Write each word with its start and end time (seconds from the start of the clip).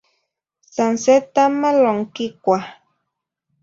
San 0.75 0.93
se 1.03 1.15
tamal 1.33 1.77
n 1.95 1.97
oquicuah. 2.01 2.65